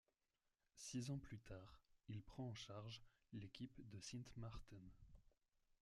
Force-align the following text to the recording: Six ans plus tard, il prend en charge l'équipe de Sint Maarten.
Six 0.77 1.11
ans 1.11 1.19
plus 1.19 1.37
tard, 1.37 1.79
il 2.07 2.23
prend 2.23 2.47
en 2.47 2.55
charge 2.55 3.03
l'équipe 3.33 3.87
de 3.91 3.99
Sint 3.99 4.25
Maarten. 4.35 4.81